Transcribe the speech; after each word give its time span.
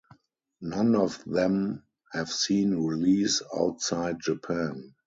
None 0.61 0.95
of 0.95 1.23
them 1.25 1.83
have 2.11 2.31
seen 2.31 2.73
release 2.73 3.43
outside 3.55 4.15
Japan. 4.19 4.95